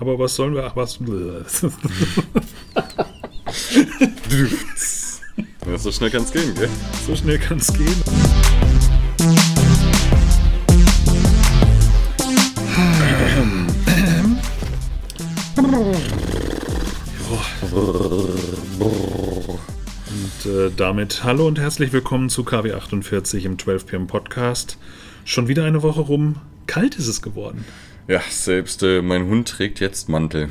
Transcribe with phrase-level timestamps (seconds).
[0.00, 0.64] Aber was sollen wir?
[0.64, 0.98] Ach, was?
[5.66, 6.70] Ja, so schnell kann es gehen, gell?
[7.06, 8.02] so schnell kann es gehen.
[20.08, 24.78] Und äh, damit hallo und herzlich willkommen zu KW48 im 12 PM Podcast.
[25.26, 26.36] Schon wieder eine Woche rum.
[26.66, 27.66] Kalt ist es geworden.
[28.10, 30.48] Ja, selbst äh, mein Hund trägt jetzt Mantel.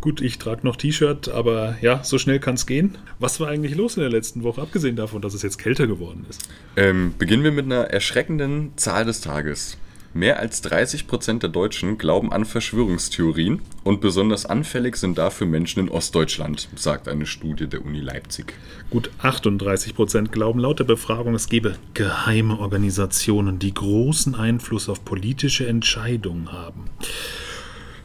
[0.00, 2.98] Gut, ich trage noch T-Shirt, aber ja, so schnell kann es gehen.
[3.20, 6.26] Was war eigentlich los in der letzten Woche, abgesehen davon, dass es jetzt kälter geworden
[6.28, 6.48] ist?
[6.74, 9.78] Ähm, beginnen wir mit einer erschreckenden Zahl des Tages.
[10.14, 15.88] Mehr als 30% der Deutschen glauben an Verschwörungstheorien und besonders anfällig sind dafür Menschen in
[15.88, 18.54] Ostdeutschland, sagt eine Studie der Uni Leipzig.
[18.90, 25.04] Gut 38 Prozent glauben laut der Befragung, es gebe geheime Organisationen, die großen Einfluss auf
[25.04, 26.84] politische Entscheidungen haben.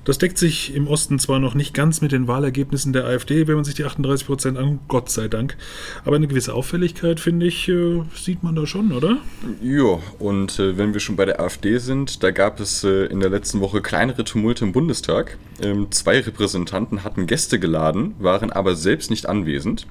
[0.03, 3.55] Das deckt sich im Osten zwar noch nicht ganz mit den Wahlergebnissen der AfD, wenn
[3.55, 5.57] man sich die 38 Prozent an, Gott sei Dank.
[6.05, 9.19] Aber eine gewisse Auffälligkeit, finde ich, äh, sieht man da schon, oder?
[9.61, 13.19] Ja, und äh, wenn wir schon bei der AfD sind, da gab es äh, in
[13.19, 15.37] der letzten Woche kleinere Tumulte im Bundestag.
[15.61, 19.85] Ähm, zwei Repräsentanten hatten Gäste geladen, waren aber selbst nicht anwesend.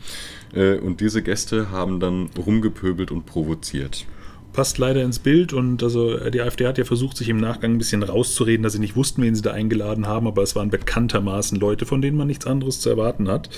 [0.53, 4.07] Äh, und diese Gäste haben dann rumgepöbelt und provoziert.
[4.61, 7.79] Passt leider ins Bild und also die AfD hat ja versucht, sich im Nachgang ein
[7.79, 11.59] bisschen rauszureden, dass sie nicht wussten, wen sie da eingeladen haben, aber es waren bekanntermaßen
[11.59, 13.49] Leute, von denen man nichts anderes zu erwarten hat.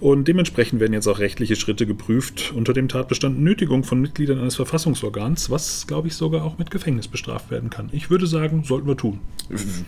[0.00, 4.56] Und dementsprechend werden jetzt auch rechtliche Schritte geprüft unter dem Tatbestand Nötigung von Mitgliedern eines
[4.56, 7.90] Verfassungsorgans, was, glaube ich, sogar auch mit Gefängnis bestraft werden kann.
[7.92, 9.20] Ich würde sagen, sollten wir tun.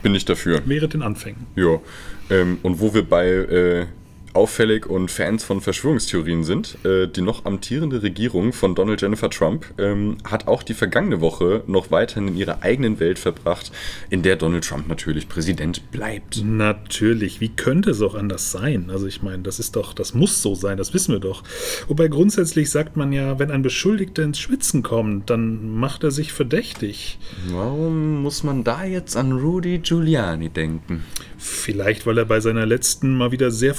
[0.02, 0.60] Bin ich dafür.
[0.66, 1.46] Wäre den Anfängen.
[1.56, 1.80] Ja,
[2.28, 3.86] ähm, und wo wir bei äh,
[4.34, 9.66] auffällig und Fans von Verschwörungstheorien sind, äh, die noch amtierende Regierung von Donald Jennifer Trump
[9.78, 13.70] ähm, hat auch die vergangene Woche noch weiterhin in ihrer eigenen Welt verbracht,
[14.10, 16.42] in der Donald Trump natürlich Präsident bleibt.
[16.44, 18.90] Natürlich, wie könnte es auch anders sein?
[18.90, 21.44] Also ich meine, das ist doch, das muss so sein, das wissen wir doch.
[21.86, 26.32] Wobei grundsätzlich sagt man ja, wenn ein Beschuldigter ins Schwitzen kommt, dann macht er sich
[26.32, 27.18] verdächtig.
[27.48, 31.04] Warum muss man da jetzt an Rudy Giuliani denken?
[31.38, 33.74] Vielleicht, weil er bei seiner letzten mal wieder sehr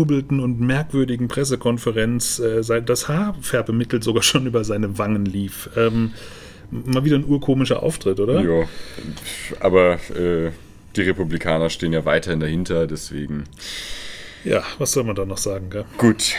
[0.00, 5.68] verschwurbelten und merkwürdigen Pressekonferenz äh, das Haarfärbemittel sogar schon über seine Wangen lief.
[5.76, 6.12] Ähm,
[6.70, 8.40] mal wieder ein urkomischer Auftritt, oder?
[8.40, 8.68] Ja,
[9.60, 10.50] aber äh,
[10.96, 13.44] die Republikaner stehen ja weiterhin dahinter, deswegen.
[14.44, 15.84] Ja, was soll man da noch sagen, gell?
[15.98, 16.34] Gut.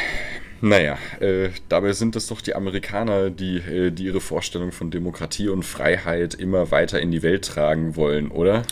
[0.64, 5.50] Naja, äh, dabei sind es doch die Amerikaner, die, äh, die ihre Vorstellung von Demokratie
[5.50, 8.64] und Freiheit immer weiter in die Welt tragen wollen, oder?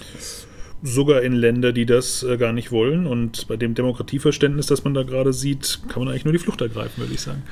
[0.81, 3.05] Sogar in Länder, die das äh, gar nicht wollen.
[3.05, 6.61] Und bei dem Demokratieverständnis, das man da gerade sieht, kann man eigentlich nur die Flucht
[6.61, 7.43] ergreifen, würde ich sagen.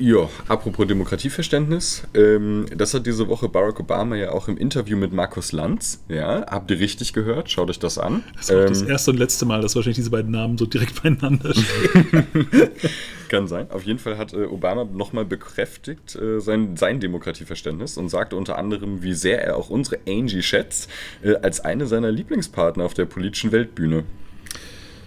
[0.00, 5.12] Ja, apropos Demokratieverständnis, ähm, das hat diese Woche Barack Obama ja auch im Interview mit
[5.12, 7.50] Markus Lanz, ja, habt ihr richtig gehört?
[7.50, 8.24] Schaut euch das an.
[8.36, 10.64] Das ist auch das Ähm, erste und letzte Mal, dass wahrscheinlich diese beiden Namen so
[10.64, 12.26] direkt beieinander stehen.
[13.28, 13.70] Kann sein.
[13.70, 18.58] Auf jeden Fall hat äh, Obama nochmal bekräftigt äh, sein, sein Demokratieverständnis und sagte unter
[18.58, 20.90] anderem, wie sehr er auch unsere Angie schätzt,
[21.22, 24.04] äh, als eine seiner Lieblingspartner auf der politischen Weltbühne.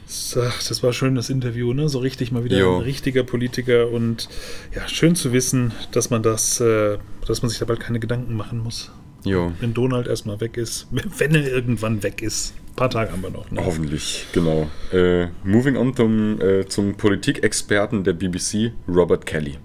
[0.08, 1.90] So, das war schön, das Interview, ne?
[1.90, 2.78] So richtig mal wieder Jo.
[2.78, 4.30] ein richtiger Politiker und
[4.76, 8.36] ja, schön zu wissen, dass man das, äh, dass man sich da bald keine Gedanken
[8.36, 8.92] machen muss.
[9.24, 9.52] Jo.
[9.60, 12.54] Wenn Donald erstmal weg ist, wenn er irgendwann weg ist.
[12.70, 13.50] Ein paar Tage haben wir noch.
[13.50, 13.66] Ne?
[13.66, 14.70] Hoffentlich, genau.
[14.92, 19.58] Äh, moving on zum, äh, zum Politikexperten der BBC, Robert Kelly.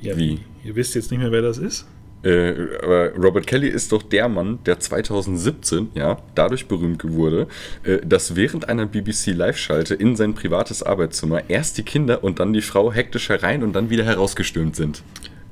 [0.00, 0.40] Ja, wie?
[0.64, 1.86] Ihr wisst jetzt nicht mehr, wer das ist?
[2.22, 2.54] Äh,
[3.16, 7.48] Robert Kelly ist doch der Mann, der 2017 ja dadurch berühmt wurde,
[7.82, 12.52] äh, dass während einer BBC Live-Schalte in sein privates Arbeitszimmer erst die Kinder und dann
[12.52, 15.02] die Frau hektisch herein und dann wieder herausgestürmt sind.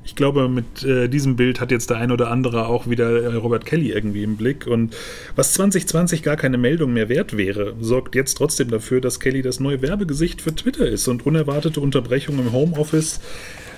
[0.03, 3.35] Ich glaube, mit äh, diesem Bild hat jetzt der ein oder andere auch wieder äh,
[3.35, 4.65] Robert Kelly irgendwie im Blick.
[4.65, 4.95] Und
[5.35, 9.59] was 2020 gar keine Meldung mehr wert wäre, sorgt jetzt trotzdem dafür, dass Kelly das
[9.59, 13.19] neue Werbegesicht für Twitter ist und unerwartete Unterbrechungen im Homeoffice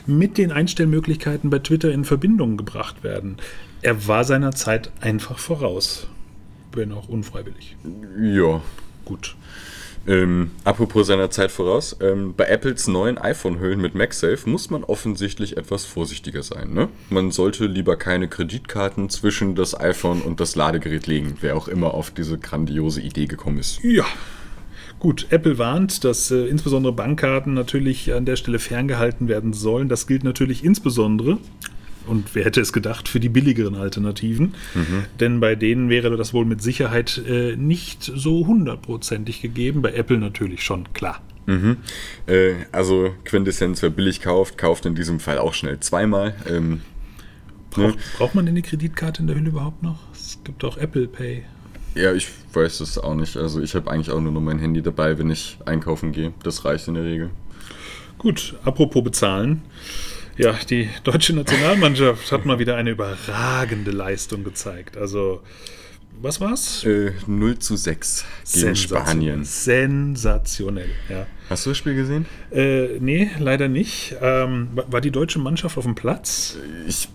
[0.06, 3.38] mit den Einstellmöglichkeiten bei Twitter in Verbindung gebracht werden.
[3.82, 6.08] Er war seiner Zeit einfach voraus.
[6.72, 7.76] Wenn auch unfreiwillig.
[8.20, 8.62] Ja.
[9.06, 9.36] Gut.
[10.06, 15.56] Ähm, apropos seiner Zeit voraus, ähm, bei Apples neuen iPhone-Hüllen mit MagSafe muss man offensichtlich
[15.56, 16.74] etwas vorsichtiger sein.
[16.74, 16.90] Ne?
[17.10, 21.94] Man sollte lieber keine Kreditkarten zwischen das iPhone und das Ladegerät legen, wer auch immer
[21.94, 23.82] auf diese grandiose Idee gekommen ist.
[23.84, 24.06] Ja.
[25.04, 29.90] Gut, Apple warnt, dass äh, insbesondere Bankkarten natürlich an der Stelle ferngehalten werden sollen.
[29.90, 31.40] Das gilt natürlich insbesondere,
[32.08, 34.54] und wer hätte es gedacht, für die billigeren Alternativen.
[35.20, 39.82] Denn bei denen wäre das wohl mit Sicherheit äh, nicht so hundertprozentig gegeben.
[39.82, 41.22] Bei Apple natürlich schon, klar.
[41.48, 41.80] Mhm.
[42.26, 46.34] Äh, also Quintessenz, wer billig kauft, kauft in diesem Fall auch schnell zweimal.
[46.50, 46.80] Ähm,
[47.72, 50.00] Braucht, braucht man denn die Kreditkarte in der Hülle überhaupt noch?
[50.14, 51.44] Es gibt auch Apple Pay.
[51.96, 53.38] Ja, ich weiß es auch nicht.
[53.38, 56.34] Also ich habe eigentlich auch nur noch mein Handy dabei, wenn ich einkaufen gehe.
[56.44, 57.30] Das reicht in der Regel.
[58.18, 59.62] Gut, apropos bezahlen.
[60.38, 64.98] Ja, die deutsche Nationalmannschaft hat mal wieder eine überragende Leistung gezeigt.
[64.98, 65.42] Also,
[66.20, 66.84] was war's?
[66.86, 69.44] Äh, 0 zu 6 gegen Spanien.
[69.44, 71.28] Sensationell, ja.
[71.50, 72.26] Hast du das Spiel gesehen?
[72.52, 74.16] Äh, nee, leider nicht.
[74.22, 76.58] Ähm, war die deutsche Mannschaft auf dem Platz?
[76.88, 77.10] Ich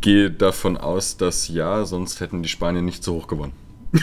[0.00, 3.52] gehe davon aus, dass ja, sonst hätten die Spanier nicht so hoch gewonnen.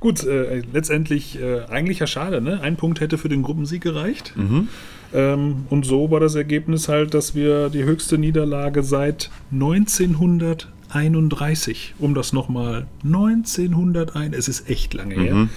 [0.00, 2.60] Gut, äh, letztendlich äh, eigentlich ja schade, ne?
[2.60, 4.34] Ein Punkt hätte für den Gruppensieg gereicht.
[4.36, 4.68] Mhm.
[5.14, 12.14] Ähm, und so war das Ergebnis halt, dass wir die höchste Niederlage seit 1931, um
[12.14, 15.34] das nochmal, 1901, es ist echt lange her.
[15.34, 15.48] Mhm.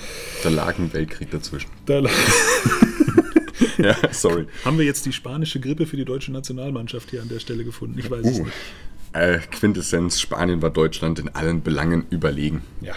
[0.43, 1.67] Da lag ein Weltkrieg dazwischen.
[1.85, 2.11] Da lag
[3.79, 4.45] Ja, sorry.
[4.65, 7.99] haben wir jetzt die spanische Grippe für die deutsche Nationalmannschaft hier an der Stelle gefunden.
[7.99, 8.53] Ich weiß es Uh, nicht.
[9.19, 12.61] Äh, Quintessenz, Spanien war Deutschland in allen Belangen überlegen.
[12.81, 12.93] Ja,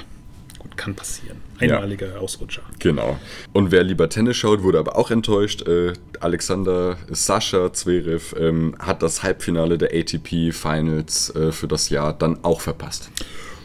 [0.58, 1.38] gut, kann passieren.
[1.58, 2.62] Einmaliger Ausrutscher.
[2.78, 3.18] Genau.
[3.52, 5.66] Und wer lieber Tennis schaut, wurde aber auch enttäuscht.
[5.68, 12.14] Äh, Alexander Sascha Zverev ähm, hat das Halbfinale der ATP Finals äh, für das Jahr
[12.14, 13.10] dann auch verpasst.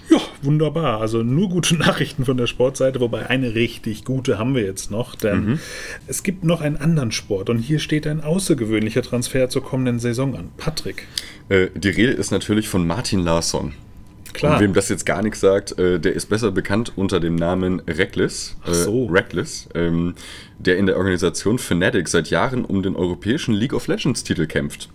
[0.10, 1.02] Ja, wunderbar.
[1.02, 5.16] Also nur gute Nachrichten von der Sportseite, wobei eine richtig gute haben wir jetzt noch,
[5.16, 5.60] denn
[6.08, 10.36] es gibt noch einen anderen Sport und hier steht ein außergewöhnlicher Transfer zur kommenden Saison
[10.36, 10.50] an.
[10.58, 11.08] Patrick.
[11.50, 13.74] Äh, die Rede ist natürlich von Martin Larsson.
[14.36, 14.56] Klar.
[14.56, 17.82] Und wem das jetzt gar nichts sagt, äh, der ist besser bekannt unter dem Namen
[17.88, 18.56] Reckless.
[18.64, 19.08] Ach so.
[19.08, 20.16] Äh, Reckless, ähm,
[20.60, 24.90] der in der Organisation Fnatic seit Jahren um den europäischen League of Legends Titel kämpft.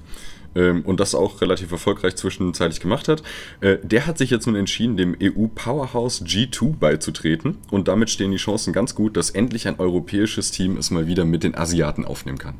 [0.55, 3.23] Ähm, und das auch relativ erfolgreich zwischenzeitlich gemacht hat.
[3.61, 7.56] Äh, der hat sich jetzt nun entschieden, dem EU-Powerhouse G2 beizutreten.
[7.70, 11.25] Und damit stehen die Chancen ganz gut, dass endlich ein europäisches Team es mal wieder
[11.25, 12.56] mit den Asiaten aufnehmen kann.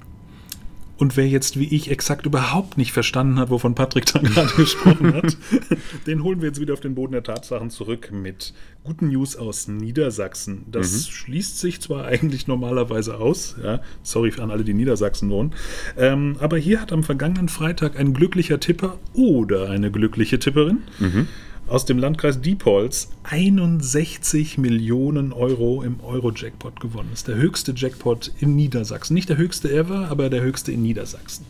[1.01, 5.15] Und wer jetzt wie ich exakt überhaupt nicht verstanden hat, wovon Patrick da gerade gesprochen
[5.15, 5.35] hat,
[6.07, 8.53] den holen wir jetzt wieder auf den Boden der Tatsachen zurück mit
[8.85, 10.67] guten News aus Niedersachsen.
[10.71, 15.55] Das schließt sich zwar eigentlich normalerweise aus, ja, sorry an alle, die Niedersachsen wohnen,
[15.97, 20.83] ähm, aber hier hat am vergangenen Freitag ein glücklicher Tipper oder eine glückliche Tipperin
[21.71, 27.09] aus dem Landkreis Diepholz 61 Millionen Euro im Euro-Jackpot gewonnen.
[27.11, 29.15] Das ist der höchste Jackpot in Niedersachsen.
[29.15, 31.47] Nicht der höchste ever, aber der höchste in Niedersachsen.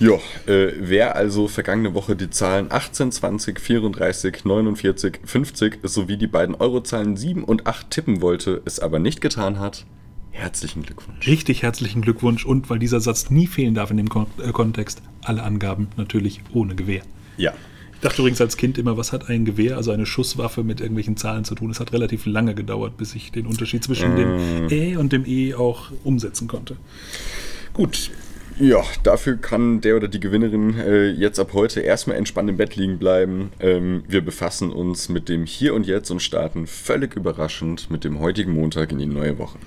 [0.00, 0.14] Ja,
[0.46, 6.54] äh, wer also vergangene Woche die Zahlen 18, 20, 34, 49, 50 sowie die beiden
[6.54, 9.84] Eurozahlen 7 und 8 tippen wollte, es aber nicht getan hat,
[10.30, 11.24] herzlichen Glückwunsch.
[11.26, 15.02] Richtig herzlichen Glückwunsch und weil dieser Satz nie fehlen darf in dem Kon äh, Kontext,
[15.22, 17.02] alle Angaben natürlich ohne Gewehr.
[17.36, 17.52] Ja.
[18.02, 21.16] Ich dachte übrigens als Kind immer, was hat ein Gewehr, also eine Schusswaffe mit irgendwelchen
[21.16, 21.70] Zahlen zu tun?
[21.70, 25.54] Es hat relativ lange gedauert, bis ich den Unterschied zwischen dem Ä und dem E
[25.54, 26.76] auch umsetzen konnte.
[27.72, 28.10] Gut,
[28.58, 32.74] Ja, dafür kann der oder die Gewinnerin äh, jetzt ab heute erstmal entspannt im Bett
[32.74, 33.52] liegen bleiben.
[33.60, 38.18] Ähm, wir befassen uns mit dem Hier und Jetzt und starten völlig überraschend mit dem
[38.18, 39.58] heutigen Montag in die neue Woche.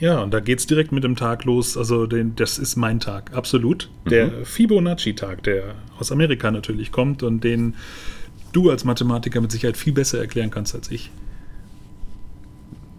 [0.00, 1.76] Ja, und da geht's direkt mit dem Tag los.
[1.76, 3.90] Also, den, das ist mein Tag, absolut.
[4.08, 7.74] Der Fibonacci-Tag, der aus Amerika natürlich kommt und den
[8.52, 11.10] du als Mathematiker mit Sicherheit viel besser erklären kannst als ich.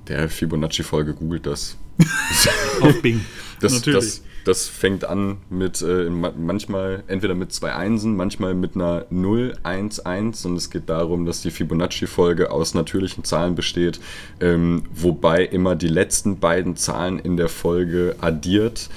[0.08, 1.78] Der Fibonacci-Folge googelt das.
[2.82, 3.22] Auf Bing.
[3.60, 4.00] Das, natürlich.
[4.00, 9.06] das, das fängt an mit äh, ma- manchmal entweder mit zwei Einsen, manchmal mit einer
[9.10, 14.00] 0, 1, 1 und es geht darum, dass die Fibonacci-Folge aus natürlichen Zahlen besteht,
[14.40, 18.90] ähm, wobei immer die letzten beiden Zahlen in der Folge addiert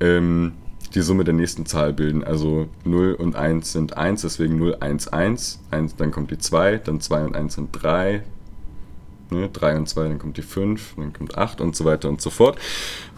[0.00, 0.52] ähm,
[0.94, 2.24] die Summe der nächsten Zahl bilden.
[2.24, 6.78] Also 0 und 1 sind 1, deswegen 0, 1, 1, 1 dann kommt die 2,
[6.78, 8.22] dann 2 und 1 sind 3,
[9.30, 12.20] ne, 3 und 2, dann kommt die 5, dann kommt 8 und so weiter und
[12.20, 12.58] so fort.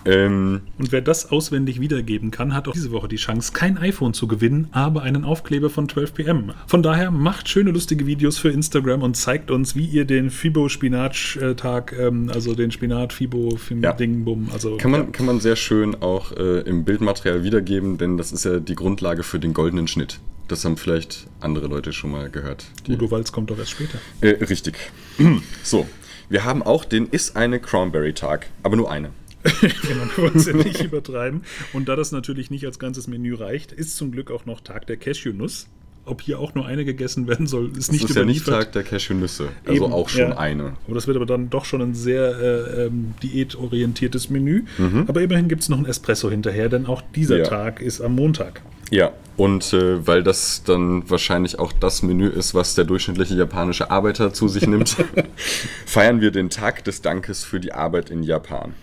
[0.05, 4.15] Ähm, Und wer das auswendig wiedergeben kann, hat auch diese Woche die Chance, kein iPhone
[4.15, 6.55] zu gewinnen, aber einen Aufkleber von 12pm.
[6.67, 11.95] Von daher macht schöne, lustige Videos für Instagram und zeigt uns, wie ihr den Fibo-Spinat-Tag,
[11.99, 13.93] ähm, also den Spinat-Fibo, Ja.
[13.93, 15.07] Ding-Bum, also Kann man, ja.
[15.11, 19.23] kann man sehr schön auch äh, im Bildmaterial wiedergeben, denn das ist ja die Grundlage
[19.23, 20.19] für den goldenen Schnitt.
[20.49, 22.65] Das haben vielleicht andere Leute schon mal gehört.
[22.87, 23.99] Die, Udo Walz kommt doch erst später.
[24.21, 24.75] äh, richtig.
[25.63, 25.87] so,
[26.29, 29.11] wir haben auch den Ist eine Cranberry-Tag, aber nur eine.
[29.43, 31.43] genau, wir wollen es ja nicht übertreiben.
[31.73, 34.87] Und da das natürlich nicht als ganzes Menü reicht, ist zum Glück auch noch Tag
[34.87, 35.67] der Cashew-Nuss.
[36.05, 38.65] Ob hier auch nur eine gegessen werden soll, ist Das nicht ist ja nicht überliefert.
[38.65, 40.37] Tag der Cashewnüsse, also Eben, auch schon ja.
[40.37, 40.73] eine.
[40.87, 44.65] Aber das wird aber dann doch schon ein sehr äh, ähm, diätorientiertes Menü.
[44.79, 45.05] Mhm.
[45.07, 47.45] Aber immerhin gibt es noch ein Espresso hinterher, denn auch dieser Ja.
[47.45, 48.63] Tag ist am Montag.
[48.91, 53.91] Ja, und äh, weil das dann wahrscheinlich auch das Menü ist, was der durchschnittliche japanische
[53.91, 54.97] Arbeiter zu sich nimmt,
[55.87, 58.75] feiern wir den Tag des Dankes für die Arbeit in Japan.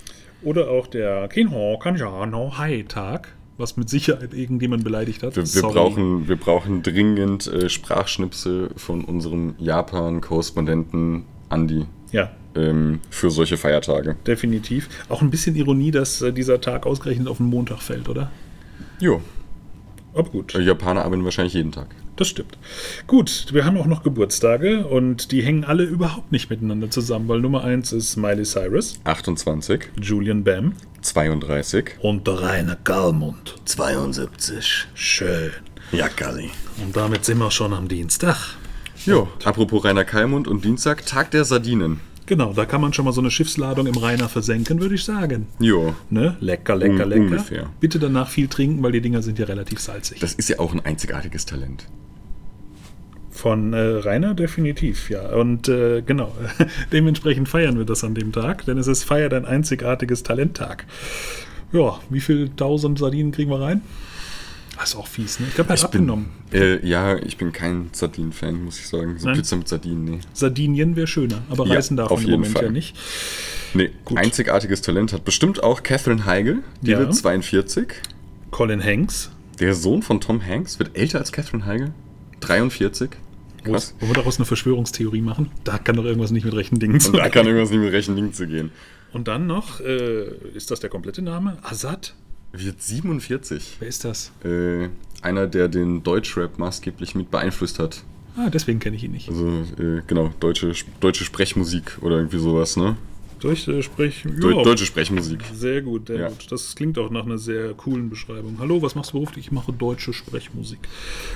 [0.41, 3.35] Oder auch der Kinho Kanjano Hai Tag.
[3.57, 5.35] was mit Sicherheit irgendjemand beleidigt hat.
[5.35, 11.85] Wir, wir brauchen, wir brauchen dringend äh, Sprachschnipsel von unserem Japan-Korrespondenten Andi.
[12.11, 14.15] Ja, ähm, für solche Feiertage.
[14.25, 14.89] definitiv.
[15.09, 18.31] Auch ein bisschen Ironie, dass äh, dieser Tag ausgerechnet auf den Montag fällt, oder?
[18.99, 19.21] Jo,
[20.13, 20.53] Aber gut.
[20.53, 21.87] Japaner arbeiten wahrscheinlich jeden Tag.
[22.15, 22.57] Das stimmt.
[23.07, 27.39] Gut, wir haben auch noch Geburtstage und die hängen alle überhaupt nicht miteinander zusammen, weil
[27.39, 31.91] Nummer 1 ist Miley Cyrus, 28, Julian Bam 32.
[32.01, 33.55] und der Rainer Gallmund.
[33.63, 34.87] 72.
[34.95, 35.51] Schön.
[35.91, 36.49] Ja, Galli.
[36.83, 38.57] Und damit sind wir schon am Dienstag.
[39.05, 42.01] Jo, apropos Rainer Kalmund und Dienstag, Tag der Sardinen.
[42.29, 45.47] Genau, da kann man schon mal so eine Schiffsladung im Rainer versenken, würde ich sagen.
[45.59, 46.37] Jo, Ne?
[46.39, 47.21] Lecker, lecker, Un- lecker.
[47.23, 47.69] ungefähr.
[47.79, 50.19] Bitte danach viel trinken, weil die Dinger sind ja relativ salzig.
[50.19, 51.87] das ist ja auch ein einzigartiges Talent.
[53.31, 55.29] Von äh, Rainer definitiv, ja.
[55.29, 56.31] Und äh, genau,
[56.91, 60.85] dementsprechend feiern wir das an dem Tag, denn es ist Feier dein einzigartiges Talenttag.
[61.71, 63.81] Ja, wie viel tausend Sardinen kriegen wir rein?
[64.83, 65.45] Ist auch fies, ne?
[65.49, 66.25] Ich glaube, er hat Ich bin, abgenommen.
[66.53, 69.19] äh, ja, ich bin kein Sardinen-Fan, muss ich sagen.
[69.19, 69.35] So Nein?
[69.37, 70.19] Pizza mit Sardinen, nee.
[70.33, 72.65] Sardinien wäre schöner, aber Ja, reißen darf auf man im Moment Fall.
[72.65, 72.95] ja nicht.
[73.73, 74.17] Nee, Gut.
[74.17, 76.99] einzigartiges Talent hat bestimmt auch Catherine Heigl, die Ja.
[76.99, 77.93] wird 42.
[78.51, 81.91] Colin Hanks, Der Sohn von Tom Hanks wird älter als Catherine Heigl.
[82.39, 83.09] 43.
[83.65, 83.93] Krass.
[83.99, 85.51] wollen wir daraus eine Verschwörungstheorie machen?
[85.65, 87.13] Da kann doch irgendwas nicht mit rechten Dingen Und sein.
[87.13, 88.71] da kann irgendwas nicht mit rechten Dingen zu gehen.
[89.11, 90.23] Und dann noch, äh,
[90.55, 91.57] ist das der komplette Name?
[91.61, 92.15] Azad?
[92.51, 93.77] Wird 47.
[93.79, 94.31] Wer ist das?
[94.43, 94.89] Äh,
[95.21, 98.03] einer, der den Deutschrap maßgeblich mit beeinflusst hat.
[98.37, 99.29] Ah, deswegen kenne ich ihn nicht.
[99.29, 102.95] Also, äh, genau, deutsche, deutsche Sprechmusik oder irgendwie sowas, ne?
[103.43, 104.25] Äh, Sprech.
[104.41, 105.39] Deu Deutsche Sprechmusik.
[105.53, 106.27] Sehr gut, sehr Ja.
[106.27, 106.51] gut.
[106.51, 108.57] Das klingt auch nach einer sehr coolen Beschreibung.
[108.59, 109.45] Hallo, was machst du beruflich?
[109.45, 110.79] Ich mache deutsche Sprechmusik.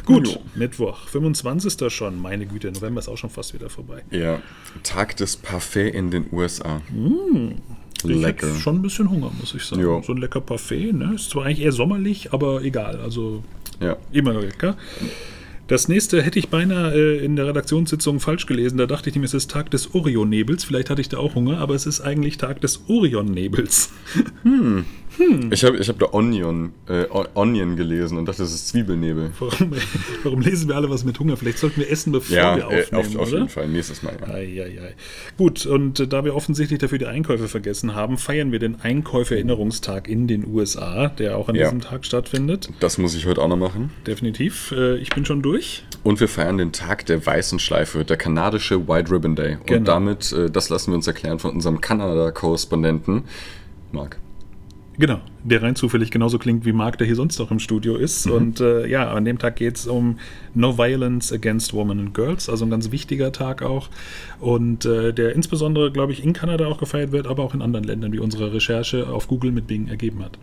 [0.06, 0.42] Gut, Jo.
[0.56, 1.90] Mittwoch, 25.
[1.94, 2.22] schon.
[2.22, 4.04] Meine Güte, November ist auch schon fast wieder vorbei.
[4.12, 4.42] Ja,
[4.84, 6.82] Tag des Parfait in den USA.
[8.06, 8.48] Ich Lecker.
[8.48, 9.82] hätte schon ein bisschen Hunger, muss ich sagen.
[9.82, 10.02] Jo.
[10.06, 11.14] So ein lecker Parfait, ne?
[11.16, 13.00] Ist zwar eigentlich eher sommerlich, aber egal.
[13.02, 13.44] Also
[13.80, 13.98] Ja.
[14.12, 14.76] immer lecker.
[15.68, 18.78] Das nächste hätte ich beinahe äh, in der Redaktionssitzung falsch gelesen.
[18.78, 20.66] Da dachte ich nämlich, es ist Tag des Orion-Nebels.
[20.66, 23.90] Vielleicht hatte ich da auch Hunger, aber es ist eigentlich Tag des Orion-Nebels.
[25.52, 27.06] Ich habe ich hab da Onion, äh,
[27.36, 29.32] Onion gelesen und dachte, das ist Zwiebelnebel.
[29.40, 29.72] Warum,
[30.24, 31.38] warum lesen wir alle was mit Hunger?
[31.38, 33.38] Vielleicht sollten wir essen, bevor Ja, wir äh, aufnehmen, auf, auf oder?
[33.38, 33.68] jeden Fall.
[33.68, 34.18] Nächstes Mal.
[34.20, 34.34] Ja.
[34.34, 34.96] Eieiei.
[35.38, 40.08] Gut, und äh, da wir offensichtlich dafür die Einkäufe vergessen haben, feiern wir den Einkäufe-Erinnerungstag
[40.08, 41.66] in den USA, der auch an Ja.
[41.66, 42.70] diesem Tag stattfindet.
[42.80, 43.92] Das muss ich heute auch noch machen.
[44.08, 44.72] Definitiv.
[44.76, 45.84] Äh, ich bin schon durch.
[46.04, 49.58] Und wir feiern den Tag der weißen Schleife, der kanadische White Ribbon Day.
[49.66, 49.80] Genau.
[49.80, 53.24] Und damit, äh, das lassen wir uns erklären von unserem Kanada-Korrespondenten,
[53.92, 54.18] Marc.
[54.98, 58.28] Genau, der rein zufällig genauso klingt wie Marc, der hier sonst noch im Studio ist.
[58.28, 60.20] Und äh, ja, an dem Tag geht es um
[60.54, 63.90] No Violence Against Women and Girls, also ein ganz wichtiger Tag auch.
[64.40, 67.86] Und äh, der insbesondere, glaube ich, in Kanada auch gefeiert wird, aber auch in anderen
[67.86, 70.38] Ländern, wie unsere Recherche auf Google mit Bing ergeben hat.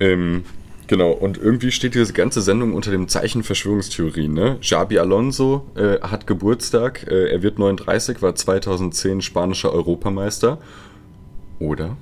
[0.00, 0.42] Ähm,
[0.88, 4.32] genau, und irgendwie steht diese ganze Sendung unter dem Zeichen Verschwörungstheorien.
[4.32, 4.58] Ne?
[4.60, 10.58] Xabi Alonso äh, hat Geburtstag, äh, er wird 39, war 2010 spanischer Europameister.
[11.60, 11.96] Oder?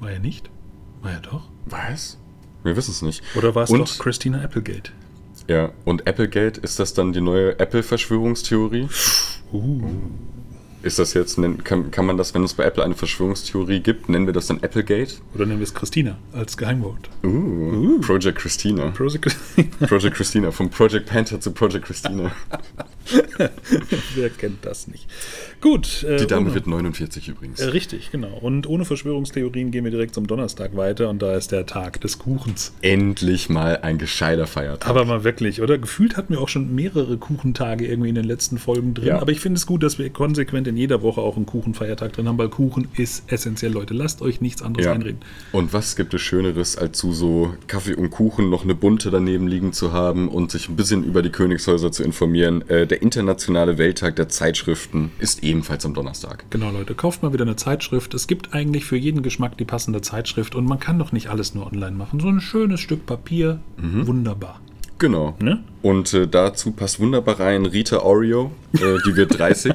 [0.00, 0.50] War er nicht?
[1.02, 1.48] War er doch?
[1.66, 2.18] Was?
[2.62, 3.22] Wir wissen es nicht.
[3.36, 4.90] Oder war es doch Christina Applegate?
[5.48, 8.88] Ja, und Applegate, ist das dann die neue Apple-Verschwörungstheorie?
[9.52, 9.82] Uh.
[10.82, 14.08] Ist das jetzt, nenn- kann, kann man das, wenn es bei Apple eine Verschwörungstheorie gibt,
[14.10, 15.14] nennen wir das dann Applegate?
[15.34, 17.08] Oder nennen wir es Christina als Geheimwort?
[17.22, 18.90] Uh, Project Christina.
[18.90, 19.68] Prosi Christina.
[19.86, 22.32] Project Christina, vom Project Panther zu Project Christina.
[24.14, 25.06] Wer kennt das nicht?
[25.60, 26.02] Gut.
[26.04, 27.60] Äh, Die Dame ohne- wird 49 übrigens.
[27.60, 28.38] Äh, Richtig, genau.
[28.40, 32.18] Und ohne Verschwörungstheorien gehen wir direkt zum Donnerstag weiter und da ist der Tag des
[32.18, 32.72] Kuchens.
[32.82, 34.88] Endlich mal ein gescheiter Feiertag.
[34.88, 35.78] Aber mal wirklich, oder?
[35.78, 39.08] Gefühlt hatten wir auch schon mehrere Kuchentage irgendwie in den letzten Folgen drin.
[39.08, 39.20] Ja.
[39.20, 42.28] Aber ich finde es gut, dass wir konsequent in jeder Woche auch einen Kuchenfeiertag drin
[42.28, 43.94] haben, weil Kuchen ist essentiell, Leute.
[43.94, 44.92] Lasst euch nichts anderes ja.
[44.92, 45.20] einreden.
[45.52, 49.46] Und was gibt es Schöneres, als zu so Kaffee und Kuchen noch eine bunte daneben
[49.46, 52.68] liegen zu haben und sich ein bisschen über die Königshäuser zu informieren?
[52.68, 56.44] Äh, der internationale Welttag der Zeitschriften ist ebenfalls am Donnerstag.
[56.50, 58.14] Genau, Leute, kauft mal wieder eine Zeitschrift.
[58.14, 61.56] Es gibt eigentlich für jeden Geschmack die passende Zeitschrift und man kann doch nicht alles
[61.56, 62.20] nur online machen.
[62.20, 64.60] So ein schönes Stück Papier, wunderbar.
[64.98, 65.34] Genau.
[65.40, 65.64] Ne?
[65.82, 69.72] Und äh, dazu passt wunderbar rein Rita Oreo, äh, die wird 30.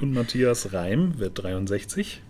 [0.00, 2.20] Und Matthias Reim wird 63.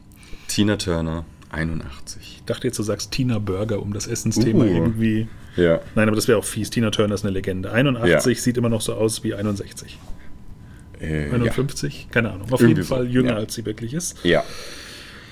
[0.46, 2.34] Tina Turner 81.
[2.36, 4.68] Ich dachte jetzt, du sagst Tina Burger, um das Essensthema Uh.
[4.68, 5.28] irgendwie.
[5.58, 5.80] Ja.
[5.94, 6.70] Nein, aber das wäre auch fies.
[6.70, 7.70] Tina Turner ist eine Legende.
[7.72, 8.42] 81 Ja.
[8.42, 9.98] sieht immer noch so aus wie 61.
[11.00, 11.32] Äh, ja.
[11.34, 12.08] 51?
[12.10, 12.50] Keine Ahnung.
[12.52, 13.36] Auf Irgendwie jeden so, Fall jünger, ja.
[13.36, 14.16] als sie wirklich ist.
[14.24, 14.44] ja.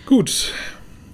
[0.05, 0.53] Gut.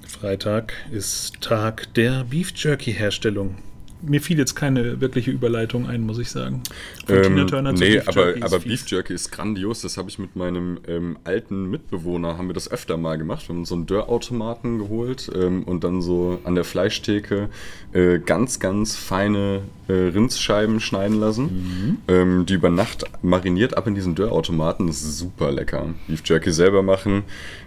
[0.06, 3.56] Freitag ist Tag der Beef Jerky Herstellung.
[4.02, 6.62] Mir fiel jetzt keine wirkliche Überleitung ein, muss ich sagen.
[7.06, 8.58] Von Ähm, zu nee, Beef aber, aber.
[8.58, 9.80] Beef Jerky ist grandios.
[9.80, 13.48] Das habe ich mit meinem ähm, alten Mitbewohner, haben wir das öfter mal gemacht.
[13.48, 17.48] Wir haben so einen Dörrautomaten geholt ähm, und dann so an der Fleischtheke
[17.92, 21.98] äh, ganz, ganz feine äh, Rindsscheiben schneiden lassen.
[22.08, 24.86] Ähm, die über Nacht mariniert ab in diesen Dörrautomaten.
[24.86, 25.94] Das ist super lecker.
[26.08, 27.24] Beef Jerky selber machen.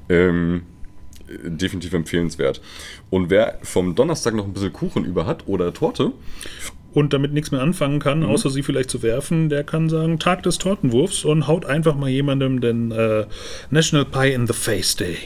[0.10, 0.75] Ähm, äh,
[1.28, 2.62] definitiv empfehlenswert.
[3.10, 6.12] Und wer vom Donnerstag noch ein bisschen Kuchen über hat oder Torte,
[6.94, 8.26] und damit nichts mehr anfangen kann, Mhm.
[8.28, 12.10] außer sie vielleicht zu werfen, der kann sagen Tag des Tortenwurfs und haut einfach mal
[12.10, 13.26] jemandem den äh,
[13.70, 15.18] National Pie in the Face Day.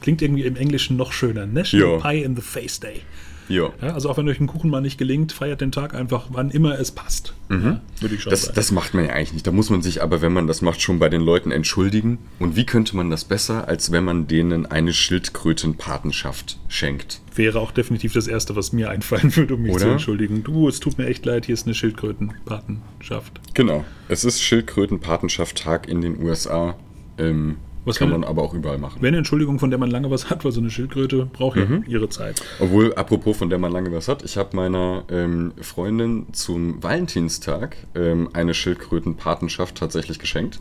[0.00, 1.44] Klingt irgendwie im Englischen noch schöner.
[1.46, 2.10] National Ja.
[2.10, 3.02] Pie in the Face Day.
[3.48, 3.70] Ja.
[3.80, 6.78] Also auch wenn euch ein Kuchen mal nicht gelingt, feiert den Tag einfach, wann immer
[6.78, 7.34] es passt.
[7.50, 8.54] Ja, würde ich schon Das, sagen.
[8.56, 9.46] das macht man ja eigentlich nicht.
[9.46, 12.18] Da muss man sich aber, wenn man das macht, schon bei den Leuten entschuldigen.
[12.38, 17.20] Und wie könnte man das besser, als wenn man denen eine Schildkrötenpatenschaft schenkt?
[17.34, 19.92] Wäre auch definitiv das Erste, was mir einfallen würde, um mich zu Oder?
[19.92, 20.42] entschuldigen.
[20.44, 23.40] Du, es tut mir echt leid, hier ist eine Schildkrötenpatenschaft.
[23.54, 23.84] Genau.
[24.08, 26.76] Es ist Schildkrötenpatenschaft-Tag in den USA.
[27.18, 29.04] Ähm, Was kann man aber auch überall machen.
[29.04, 32.08] Eine Entschuldigung, von der man lange was hat, weil so eine Schildkröte braucht ja ihre
[32.08, 32.40] Zeit.
[32.60, 37.76] Obwohl, apropos von der man lange was hat, ich habe meiner ähm, Freundin zum Valentinstag
[37.94, 40.58] ähm, eine Schildkrötenpatenschaft tatsächlich geschenkt.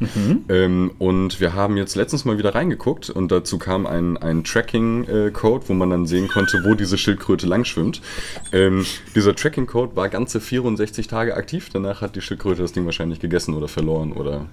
[0.49, 5.65] Ähm, und wir haben jetzt letztens mal wieder reingeguckt und dazu kam ein, ein Tracking-Code,
[5.67, 8.01] wo man dann sehen konnte, wo diese Schildkröte langschwimmt.
[8.51, 11.69] Ähm, dieser Tracking-Code war ganze 64 Tage aktiv.
[11.71, 14.45] Danach hat die Schildkröte das Ding wahrscheinlich gegessen oder verloren oder,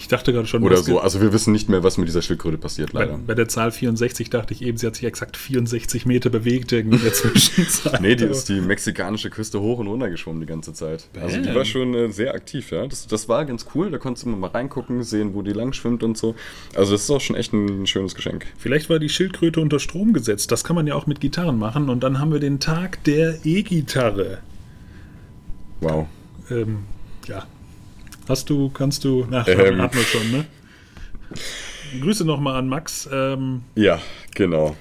[0.00, 0.98] Ich dachte gerade schon, oder so.
[0.98, 3.18] Also wir wissen nicht mehr, was mit dieser Schildkröte passiert, bei, leider.
[3.18, 6.96] bei der Zahl 64 dachte ich eben, sie hat sich exakt 64 Meter bewegt irgendwie
[6.96, 8.00] in der Zwischenzeit.
[8.00, 11.06] Nee, die ist die mexikanische Küste hoch und runter geschwommen die ganze Zeit.
[11.20, 11.54] Also die Bam.
[11.54, 12.86] war schon äh, sehr aktiv, ja.
[12.86, 13.90] Das, das war ganz cool.
[13.90, 16.34] Da konntest du mal reingucken, sehen, wo die lang schwimmt und so.
[16.74, 18.46] Also das ist auch schon echt ein schönes Geschenk.
[18.56, 20.50] Vielleicht war die Schildkröte unter Strom gesetzt.
[20.50, 21.90] Das kann man ja auch mit Gitarren machen.
[21.90, 24.38] Und dann haben wir den Tag der E-Gitarre.
[25.80, 26.06] Wow.
[26.50, 26.84] Ähm,
[27.26, 27.44] ja.
[28.30, 29.82] Hast du, kannst du nachschauen, Ähm.
[29.82, 30.44] hatten wir schon, ne?
[32.00, 33.08] Grüße nochmal an Max.
[33.12, 34.00] Ähm, Ja,
[34.36, 34.76] genau.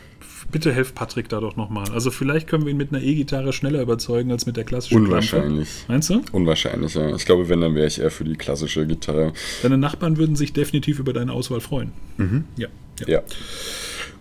[0.52, 1.90] bitte helft Patrick da doch nochmal.
[1.92, 5.68] Also vielleicht können wir ihn mit einer E-Gitarre schneller überzeugen als mit der klassischen Unwahrscheinlich.
[5.70, 5.92] Klampe.
[5.92, 6.22] Meinst du?
[6.32, 7.16] Unwahrscheinlich, ja.
[7.16, 9.34] Ich glaube, wenn, dann wäre ich eher für die klassische Gitarre.
[9.64, 11.92] Deine Nachbarn würden sich definitiv über deine Auswahl freuen.
[12.18, 12.44] Mhm.
[12.56, 12.68] Ja.
[13.02, 13.08] ja.
[13.08, 13.22] Ja.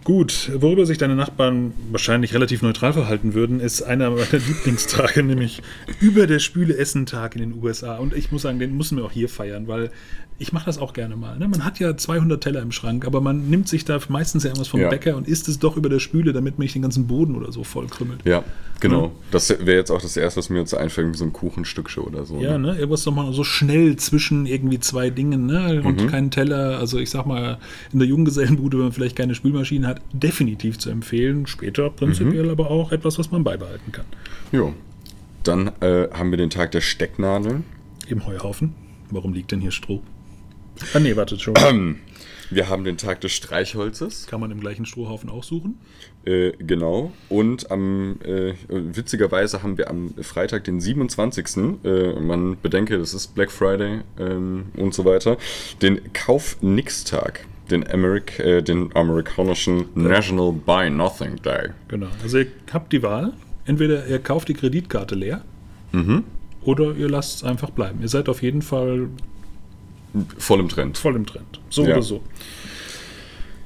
[0.09, 5.61] Gut, worüber sich deine Nachbarn wahrscheinlich relativ neutral verhalten würden, ist einer meiner Lieblingstage, nämlich
[6.01, 7.99] über der Spüle Essen-Tag in den USA.
[7.99, 9.91] Und ich muss sagen, den müssen wir auch hier feiern, weil
[10.41, 11.37] ich mache das auch gerne mal.
[11.37, 11.49] Ne?
[11.49, 14.69] Man hat ja 200 Teller im Schrank, aber man nimmt sich da meistens ja irgendwas
[14.69, 14.89] vom Ja.
[14.89, 17.51] Bäcker und isst es doch über der Spüle, damit man nicht den ganzen Boden oder
[17.51, 18.21] so voll krümmelt.
[18.25, 18.45] Ja,
[18.79, 19.11] genau.
[19.33, 22.39] Das wäre jetzt auch das Erste, was mir jetzt einfällt, so ein Kuchenstückchen oder so.
[22.39, 22.69] Ja, ne?
[22.75, 22.79] ne?
[22.79, 25.83] Irgendwas nochmal so schnell zwischen irgendwie zwei Dingen, ne?
[25.85, 26.07] Und Mhm.
[26.07, 26.79] keinen Teller.
[26.79, 27.59] Also ich sag mal,
[27.93, 31.49] in der Junggesellenbude, wenn man vielleicht keine Spülmaschine hat, definitiv zu empfehlen.
[31.49, 32.51] Später prinzipiell Mhm.
[32.51, 34.05] aber auch etwas, was man beibehalten kann.
[34.53, 34.73] Jo.
[35.43, 37.65] Dann äh, haben wir den Tag der Stecknadeln.
[38.07, 38.75] Im Heuhaufen.
[39.11, 40.01] Warum liegt denn hier Stroh?
[40.95, 41.55] Ah nee, wartet schon.
[42.51, 44.27] Wir haben den Tag des Streichholzes.
[44.27, 45.79] Kann man im gleichen Strohhaufen auch suchen?
[46.25, 47.13] Äh, genau.
[47.29, 51.47] Und am äh, witzigerweise haben wir am Freitag, den 27.
[51.85, 55.37] Äh, man bedenke, das ist Black Friday ähm, und so weiter,
[55.83, 57.45] den Kauf-Nix-Tag.
[57.71, 61.69] Den, Amerik äh, den amerikanischen National Buy Nothing Day.
[61.89, 62.07] Genau.
[62.23, 63.35] Also ihr habt die Wahl.
[63.67, 65.45] Entweder ihr kauft die Kreditkarte leer
[65.93, 66.25] Mhm.
[66.63, 67.99] oder ihr lasst es einfach bleiben.
[68.01, 69.09] Ihr seid auf jeden Fall
[70.39, 70.97] Voll im Trend.
[70.99, 71.61] voll im Trend.
[71.71, 71.93] So Ja.
[71.95, 72.23] oder so.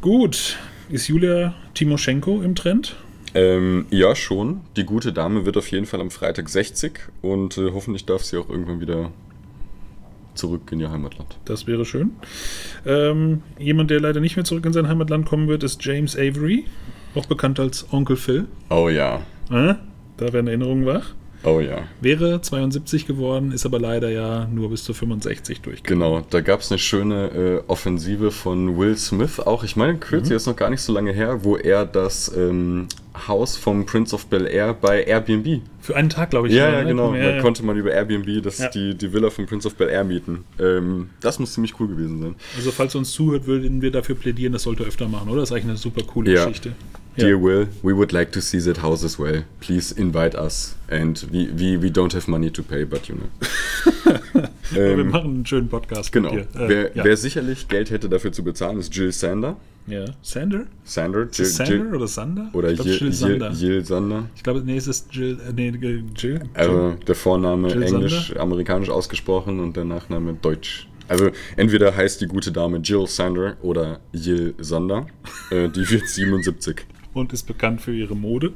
[0.01, 0.59] Gut.
[0.89, 2.97] Ist Julia Timoschenko im Trend?
[3.35, 4.61] Ähm, ja, schon.
[4.77, 8.37] Die gute Dame wird auf jeden Fall am Freitag 60 und äh, hoffentlich darf sie
[8.37, 9.11] auch irgendwann wieder
[10.35, 11.39] zurück in ihr Heimatland.
[11.47, 12.11] Das wäre schön.
[12.85, 16.65] Ähm, jemand, der leider nicht mehr zurück in sein Heimatland kommen wird, ist James Avery,
[17.15, 18.47] auch bekannt als Onkel Phil.
[18.69, 19.23] Oh ja.
[19.51, 19.75] Äh?
[20.19, 21.15] Da werden Erinnerungen wach.
[21.45, 21.83] Oh ja.
[22.01, 26.01] Wäre 72 geworden, ist aber leider ja nur bis zu 65 durchgegangen.
[26.01, 29.65] Genau, da gab es eine schöne äh, Offensive von Will Smith auch.
[29.65, 32.87] Ich meine, kürzlich ist noch gar nicht so lange her, wo er das ähm,
[33.27, 35.63] Haus vom Prince of Bel Air bei Airbnb.
[35.81, 36.55] Für einen Tag, glaube ich.
[36.55, 36.89] Ja, ja, ne?
[36.89, 37.13] genau.
[37.15, 38.69] Ja, Da konnte man über Airbnb das, Ja.
[38.69, 40.45] die, die Villa vom Prince of Bel Air mieten.
[40.61, 42.35] Ähm, das muss ziemlich cool gewesen sein.
[42.57, 45.41] Also, falls ihr uns zuhört, würden wir dafür plädieren, das sollte er öfter machen, oder?
[45.41, 46.45] Das ist eigentlich eine super coole Ja.
[46.47, 46.73] Geschichte.
[47.17, 49.45] Dear Will, we would like to see that house as well.
[49.61, 50.77] Please invite us.
[50.89, 53.29] And we, we, we don't have money to pay, but you know.
[54.35, 56.31] Aber wir Ähm, machen einen schönen Podcast Genau.
[56.33, 57.05] Äh, wer, ja.
[57.05, 59.57] wer sicherlich Geld hätte dafür zu bezahlen, ist Jill Sander.
[59.87, 60.07] ja.
[60.23, 60.65] Sander?
[60.85, 61.27] Sander?
[61.31, 62.49] Es Sander oder Sander?
[62.55, 63.51] Oder ich glaube, Jill, Jill Jill, Sander.
[63.53, 64.25] Jill Sander.
[64.35, 65.39] Ich glaube, nee, es ist Jill.
[65.47, 66.05] Äh, nee, Jill.
[66.17, 66.41] Jill.
[66.55, 68.41] Also der Vorname Jill englisch, Sander?
[68.43, 70.89] amerikanisch ausgesprochen und der Nachname deutsch.
[71.09, 75.07] Also entweder heißt die gute Dame Jill Sander oder Jill Sander.
[75.51, 76.87] äh, die wird 77.
[77.15, 78.53] und ist bekannt für ihre Mode.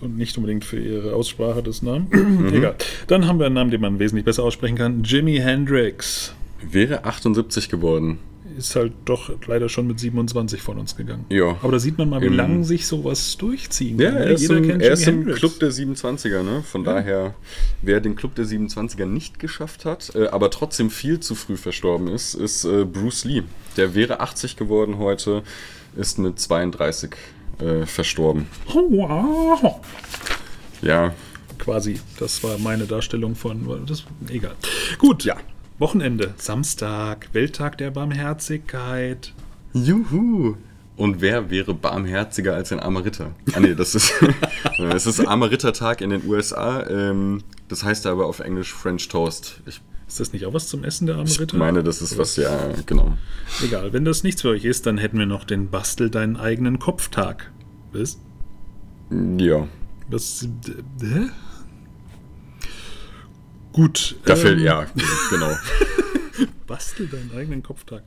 [0.00, 2.10] Und nicht unbedingt für ihre Aussprache des Namens.
[2.52, 2.74] Egal.
[3.06, 5.02] Dann haben wir einen Namen, den man wesentlich besser aussprechen kann.
[5.04, 6.34] Jimi Hendrix.
[6.70, 8.18] Wäre 78 geworden.
[8.58, 11.24] Ist halt doch leider schon mit 27 von uns gegangen.
[11.30, 11.56] Ja.
[11.62, 14.18] Aber da sieht man mal, wie lange sich sowas durchziehen Ja, kann.
[14.18, 15.26] er ist, im, er ist im.
[15.26, 16.62] Club der 27er, ne?
[16.62, 17.34] Von daher,
[17.82, 22.08] wer den Club der 27er nicht geschafft hat, äh, aber trotzdem viel zu früh verstorben
[22.08, 23.42] ist, ist äh, Bruce Lee.
[23.76, 25.42] Der wäre 80 geworden heute,
[25.96, 27.10] ist mit 32
[27.60, 28.46] äh, verstorben.
[30.82, 31.14] Ja,
[31.58, 33.86] Quasi, das war meine Darstellung von.
[33.86, 34.54] Das, egal.
[34.98, 35.24] Gut.
[35.24, 35.36] Ja.
[35.78, 39.32] Wochenende, Samstag, Welttag der Barmherzigkeit.
[39.74, 40.56] Juhu!
[40.96, 43.32] Und wer wäre barmherziger als ein armer Ritter?
[43.52, 44.14] Ah nee, das ist,
[44.78, 46.86] es ist armer Rittertag in den USA.
[46.88, 49.60] Ähm, das heißt aber auf Englisch French Toast.
[49.66, 51.56] Ich Ist das nicht auch was zum Essen der arme Ich Ritter?
[51.56, 53.18] meine, das ist was, ja, genau.
[53.64, 56.78] Egal, wenn das nichts für euch ist, dann hätten wir noch den Bastel deinen eigenen
[56.78, 57.50] Kopftag.
[57.92, 58.18] Was?
[59.38, 59.66] Ja.
[60.08, 60.48] Was?
[61.00, 61.28] Hä?
[63.72, 64.16] Gut.
[64.24, 64.86] Da ähm, ja,
[65.30, 65.50] genau.
[66.66, 68.02] Bastel deinen eigenen Kopftag.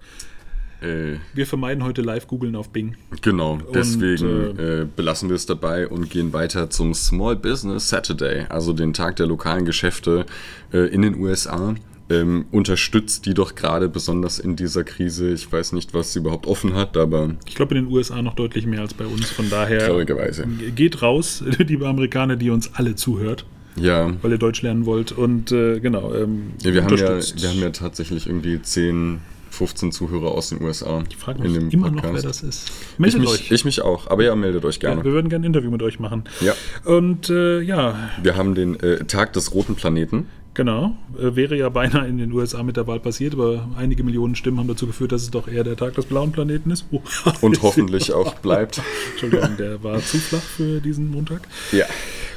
[0.82, 2.96] äh, Wir vermeiden heute Live-Googeln auf Bing.
[3.22, 8.46] genau, deswegen Und, äh, belassen wir es dabei und gehen weiter zum Small Business Saturday,
[8.50, 10.26] also den Tag der lokalen Geschäfte
[10.74, 11.76] äh, in den USA.
[12.12, 15.32] Ähm, unterstützt die doch gerade besonders in dieser Krise.
[15.32, 18.34] Ich weiß nicht, was sie überhaupt offen hat, aber Ich glaube in den USA noch
[18.34, 19.30] deutlich mehr als bei uns.
[19.30, 20.48] Von daher traurigerweise.
[20.76, 23.46] geht raus, liebe Amerikaner, die uns alle zuhört,
[23.76, 25.12] Ja, weil ihr Deutsch lernen wollt.
[25.12, 29.20] Und äh, genau, ähm, ja, wir, haben ja, wir haben ja tatsächlich irgendwie 10,
[29.52, 31.04] 15 Zuhörer aus den USA.
[31.10, 32.72] ich frage mich immer noch, wer das ist.
[32.94, 33.52] Ich Meldet mich, euch.
[33.52, 34.98] ich mich auch, aber ja, meldet euch gerne.
[35.00, 36.24] ja, wir würden gerne ein Interview mit euch machen.
[36.42, 36.54] Ja.
[36.86, 40.28] Und äh, ja, Wir haben den äh, Tag des roten Planeten.
[40.60, 44.36] Genau, äh, wäre ja beinahe in den USA mit der Wahl passiert, aber einige Millionen
[44.36, 46.86] Stimmen haben dazu geführt, dass es doch eher der Tag des blauen Planeten ist.
[46.92, 47.02] Oh.
[47.40, 48.82] Und hoffentlich auch bleibt.
[49.12, 51.44] Entschuldigung, der war zu flach für diesen Montag.
[51.72, 51.86] Ja.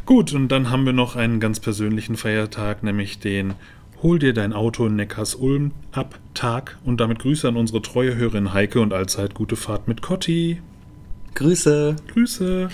[0.06, 3.54] Gut, und dann haben wir noch einen ganz persönlichen Feiertag, nämlich den
[4.04, 8.52] Hol dir dein Auto in Neckars-Ulm ab Tag und damit Grüße an unsere treue Hörerin
[8.52, 10.60] Heike und allzeit gute Fahrt mit Cotti.
[11.34, 11.96] Grüße.
[12.12, 12.68] Grüße.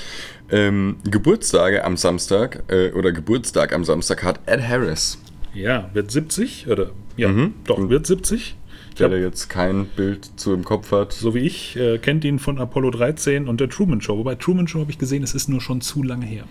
[0.51, 5.17] Ähm, Geburtstage am Samstag äh, oder Geburtstag am Samstag hat Ed Harris.
[5.55, 7.55] Ja, wird 70 oder ja, Mhm.
[7.65, 8.55] doch, wird 70.
[8.91, 11.13] Ich Der da jetzt kein Bild zu im Kopf hat.
[11.13, 14.19] so wie ich, äh, kennt ihn von Apollo 13 und der Truman Show.
[14.19, 16.45] Wobei Truman Show habe ich gesehen, es ist nur schon zu lange her.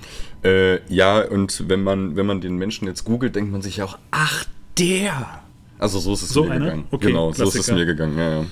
[0.45, 3.85] Äh, ja, und wenn man, wenn man den Menschen jetzt googelt, denkt man sich ja
[3.85, 4.45] auch, ach,
[4.79, 5.41] der.
[5.77, 6.65] Also so ist es So mir einer?
[6.65, 6.83] gegangen.
[6.89, 7.77] Okay, genau, so ist es Klassiker.
[7.77, 8.17] mir gegangen.
[8.17, 8.45] Ja, ja.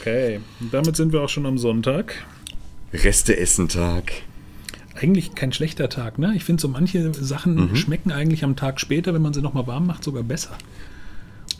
[0.00, 2.14] Okay, und damit sind wir auch schon am Sonntag.
[2.94, 4.12] Reste-Essen-Tag.
[5.02, 6.32] Eigentlich kein schlechter Tag, ne?
[6.36, 7.76] Ich finde, so manche Sachen Mhm.
[7.76, 10.56] schmecken eigentlich am Tag später, wenn man sie nochmal warm macht, sogar besser.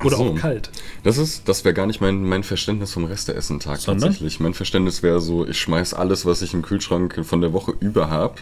[0.05, 0.24] Oder so.
[0.31, 0.70] auch kalt.
[1.05, 4.40] Das ist, das wäre gar nicht mein, mein Verständnis vom Reste-Essen-Tag tatsächlich.
[4.40, 8.11] Mein Verständnis wäre so, ich schmeiß alles, was ich im Kühlschrank von der Woche über
[8.11, 8.37] habe,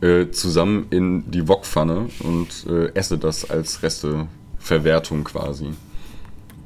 [0.00, 5.68] äh, zusammen in die Wokpfanne und äh, esse das als Resteverwertung quasi.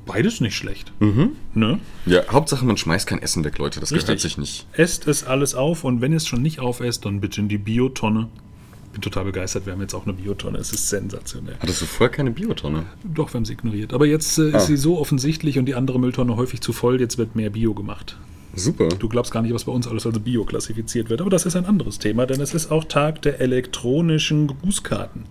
[0.07, 0.93] Beides nicht schlecht.
[1.01, 1.31] Mhm.
[1.55, 1.79] Ne?
[2.07, 3.81] Ja, Hauptsache man schmeißt kein Essen weg, Leute.
[3.81, 4.23] Das gehört Richtig.
[4.23, 4.67] sich nicht.
[4.73, 7.59] Esst es alles auf und wenn ihr es schon nicht aufesst, dann bitte in die
[7.59, 8.29] Biotonne.
[8.93, 10.59] Bin total begeistert, wir haben jetzt auch eine Biotonne.
[10.59, 11.55] Es ist sensationell.
[11.61, 12.87] Hattest du vorher keine Biotonne?
[13.05, 13.93] Doch, wir haben sie ignoriert.
[13.95, 14.57] Aber jetzt äh, Ah.
[14.59, 17.01] ist sie so offensichtlich und die andere Mülltonne häufig zu voll.
[17.01, 18.17] Jetzt wird mehr Bio gemacht.
[18.57, 18.89] Super.
[18.89, 21.21] Du glaubst gar nicht, was bei uns alles als Bio klassifiziert wird.
[21.21, 25.23] Aber das ist ein anderes Thema, denn es ist auch Tag der elektronischen Grußkarten.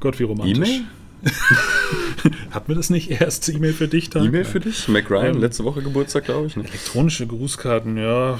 [0.00, 0.58] Gott, wie romantisch.
[0.58, 0.82] E-Mail?
[2.50, 3.48] Hatten wir das nicht erst?
[3.48, 4.10] E-Mail für dich?
[4.10, 4.24] Tag?
[4.24, 4.86] E-Mail für dich?
[4.88, 6.56] Mac Ryan, Ähm, letzte Woche Geburtstag, glaube ich.
[6.56, 6.64] Ne?
[6.64, 8.38] Elektronische Grußkarten, ja,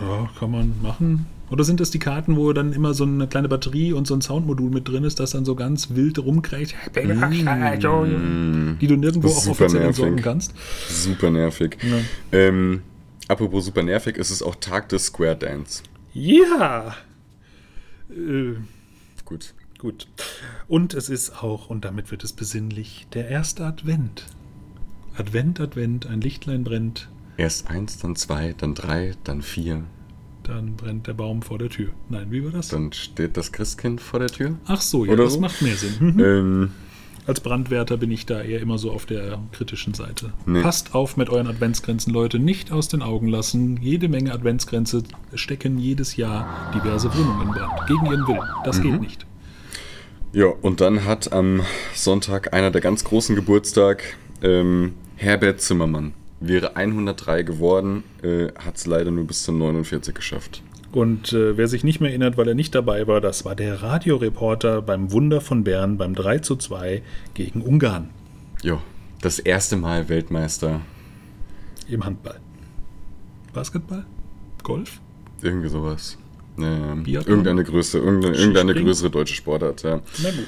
[0.00, 1.26] ja, kann man machen.
[1.50, 4.20] Oder sind das die Karten, wo dann immer so eine kleine Batterie und so ein
[4.20, 9.82] Soundmodul mit drin ist, das dann so ganz wild rumkriegt, die du nirgendwo auch offiziell
[9.82, 10.24] entsorgen nervig.
[10.24, 10.54] kannst?
[10.90, 11.78] Super nervig.
[12.32, 12.82] Ähm,
[13.28, 15.82] apropos super nervig, ist es auch Tag des Square Dance.
[16.12, 16.96] Ja!
[18.10, 18.54] Äh,
[19.24, 19.54] Gut.
[19.78, 20.06] Gut.
[20.68, 24.26] Und es ist auch, und damit wird es besinnlich, der erste Advent.
[25.16, 29.84] Advent, Advent, ein Lichtlein brennt, Erst eins, dann zwei, dann drei, dann vier.
[30.42, 31.90] dann brennt der Baum vor der Tür.
[32.08, 32.68] Nein, wie war das?
[32.68, 34.58] Dann steht das Christkind vor der Tür.
[34.66, 35.40] Ach so, ja, Oder das so?
[35.40, 35.92] macht mehr Sinn.
[36.14, 36.20] Mhm.
[36.20, 36.70] Ähm,
[37.26, 40.32] Als Brandwärter bin ich da eher immer so auf der kritischen Seite.
[40.46, 40.62] Nee.
[40.62, 42.38] Passt auf mit euren Adventsgrenzen, Leute.
[42.40, 43.76] Nicht aus den Augen lassen.
[43.82, 45.02] Jede Menge Adventsgrenze
[45.34, 47.86] stecken jedes Jahr diverse Wohnungen in Brand.
[47.86, 48.48] Gegen ihren Willen.
[48.64, 48.82] Das Mhm.
[48.82, 49.26] geht nicht.
[50.32, 51.62] Ja, und dann hat am
[51.94, 54.02] Sonntag einer der ganz großen Geburtstag
[54.42, 56.12] ähm, Herbert Zimmermann.
[56.40, 60.62] Wäre 103 geworden, äh, hat es leider nur bis zu 49 geschafft.
[60.92, 63.82] Und äh, wer sich nicht mehr erinnert, weil er nicht dabei war, das war der
[63.82, 67.02] Radioreporter beim Wunder von Bern beim 3 zu 2
[67.34, 68.10] gegen Ungarn
[68.62, 68.80] Ja,
[69.20, 70.80] das erste Mal Weltmeister.
[71.88, 72.38] im Handball.
[73.52, 74.04] Basketball?
[74.62, 75.00] Golf?
[75.42, 76.16] Irgendwie sowas.
[76.58, 77.28] Naja, Biathlon?
[77.28, 80.00] irgendeine, Größe, irgendeine, irgendeine größere deutsche Sportart, ja.
[80.22, 80.46] Na gut.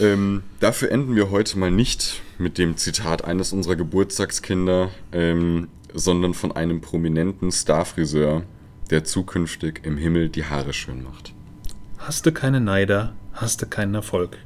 [0.00, 6.32] Ähm, dafür enden wir heute mal nicht mit dem Zitat eines unserer Geburtstagskinder, ähm, sondern
[6.32, 8.44] von einem prominenten Starfriseur,
[8.88, 11.34] der zukünftig im Himmel die Haare schön macht.
[11.98, 14.38] Hast du keine Neider, hast du keinen Erfolg.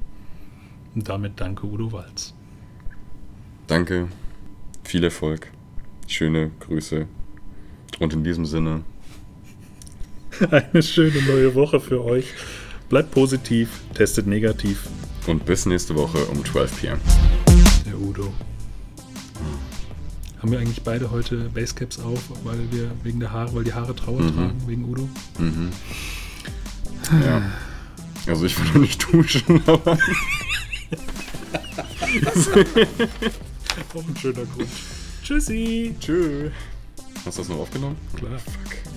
[0.94, 2.35] Und damit danke Udo Walz.
[3.68, 4.09] Danke,
[4.83, 5.48] viel Erfolg,
[6.07, 7.07] schöne Grüße
[8.00, 8.83] und in diesem Sinne,
[10.50, 12.26] Eine schöne neue Woche für euch.
[12.88, 14.82] Bleibt positiv, testet negativ.
[15.26, 16.98] und bis nächste Woche um 12 p.m.
[17.86, 18.32] Der Udo.
[20.40, 23.96] Haben wir eigentlich beide heute Basecaps auf, weil wir wegen der Haare, weil die Haare
[23.96, 25.08] Trauer tragen, wegen Udo?
[27.24, 27.40] Ja.
[28.26, 29.92] Also ich will noch nicht duschen, aber
[33.94, 34.68] Auch ein schöner Grund.
[35.22, 35.94] Tschüssi.
[35.98, 36.52] tschüss.
[37.24, 37.96] Hast du das noch aufgenommen?
[38.16, 38.38] Klar.
[38.38, 38.93] Fuck.